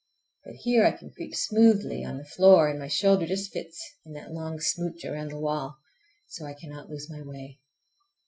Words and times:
But 0.43 0.55
here 0.55 0.83
I 0.83 0.93
can 0.93 1.11
creep 1.11 1.35
smoothly 1.35 2.03
on 2.03 2.17
the 2.17 2.25
floor, 2.25 2.67
and 2.67 2.79
my 2.79 2.87
shoulder 2.87 3.27
just 3.27 3.51
fits 3.53 3.79
in 4.03 4.13
that 4.13 4.31
long 4.33 4.59
smooch 4.59 5.05
around 5.05 5.27
the 5.29 5.39
wall, 5.39 5.77
so 6.27 6.43
I 6.43 6.55
cannot 6.55 6.89
lose 6.89 7.07
my 7.07 7.21
way. 7.21 7.59